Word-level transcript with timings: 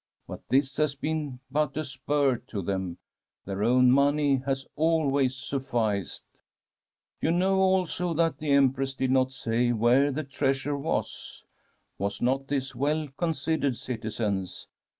But 0.27 0.41
this 0.49 0.77
has 0.77 0.95
been 0.95 1.41
but 1.51 1.73
Ia87l 1.73 1.73
From 1.73 1.73
a 1.73 1.73
SfVEDlSH 1.73 1.73
HOMESTEAD 1.75 1.77
a 1.77 1.83
spur 1.83 2.35
to 2.47 2.61
them: 2.63 2.97
their 3.45 3.63
own 3.63 3.91
money 3.91 4.37
has 4.47 4.67
always 4.75 5.35
suf 5.35 5.69
ficed. 5.69 6.21
*" 6.61 6.91
You 7.21 7.29
know, 7.29 7.59
also, 7.59 8.15
that 8.15 8.39
the 8.39 8.49
Empress 8.49 8.95
did 8.95 9.11
not 9.11 9.31
say 9.31 9.71
where 9.71 10.11
the 10.11 10.23
treasure 10.23 10.75
was. 10.75 11.45
Was 11.99 12.19
not 12.19 12.47
this 12.47 12.75
well 12.75 13.09
considered, 13.15 13.77
citizens 13.77 14.67